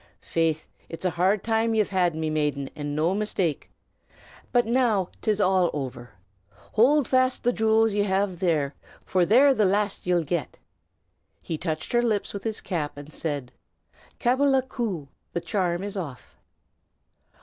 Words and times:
"Faith, 0.23 0.67
it's 0.89 1.05
a 1.05 1.11
hard 1.11 1.43
time 1.43 1.75
ye've 1.75 1.89
had, 1.89 2.15
my 2.15 2.27
maiden, 2.27 2.67
and 2.75 2.95
no 2.95 3.13
mistake! 3.13 3.69
But 4.51 4.65
now 4.65 5.09
'tis 5.21 5.39
all 5.39 5.69
over. 5.73 6.09
Hold 6.73 7.07
fast 7.07 7.43
the 7.43 7.53
jewels 7.53 7.93
ye 7.93 8.01
have 8.01 8.39
there, 8.39 8.73
for 9.05 9.27
they're 9.27 9.53
the 9.53 9.63
last 9.63 10.07
ye'll 10.07 10.23
get." 10.23 10.57
He 11.39 11.55
touched 11.55 11.91
her 11.91 12.01
lips 12.01 12.33
with 12.33 12.43
his 12.43 12.61
cap, 12.61 12.97
and 12.97 13.13
said, 13.13 13.51
"Cabbala 14.19 14.63
ku! 14.67 15.07
the 15.33 15.41
charm 15.41 15.83
is 15.83 15.95
off." 15.95 16.35